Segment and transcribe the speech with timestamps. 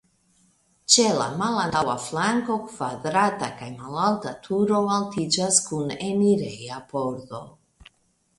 [0.93, 7.45] Ĉe la malantaŭa flanko kvadrata kaj malalta turo altiĝas kun enireja pordo.